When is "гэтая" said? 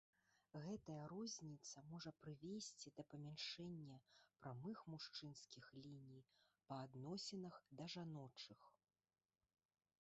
0.61-1.01